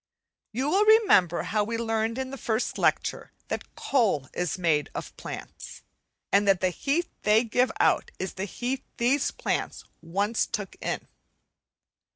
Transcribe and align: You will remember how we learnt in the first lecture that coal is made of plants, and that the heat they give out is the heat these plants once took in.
You 0.51 0.67
will 0.67 0.83
remember 0.83 1.43
how 1.43 1.63
we 1.63 1.77
learnt 1.77 2.17
in 2.17 2.31
the 2.31 2.35
first 2.39 2.79
lecture 2.79 3.33
that 3.49 3.75
coal 3.75 4.29
is 4.33 4.57
made 4.57 4.89
of 4.95 5.15
plants, 5.15 5.83
and 6.31 6.47
that 6.47 6.59
the 6.59 6.71
heat 6.71 7.07
they 7.21 7.43
give 7.43 7.71
out 7.79 8.09
is 8.17 8.33
the 8.33 8.45
heat 8.45 8.81
these 8.97 9.29
plants 9.29 9.83
once 10.01 10.47
took 10.47 10.75
in. 10.81 11.07